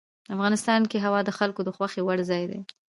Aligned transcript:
افغانستان 0.35 0.81
کې 0.89 0.97
هوا 1.05 1.19
د 1.25 1.29
خلکو 1.39 1.61
د 1.63 1.69
خوښې 1.75 2.01
وړ 2.03 2.19
ځای 2.31 2.43
دی. 2.51 2.59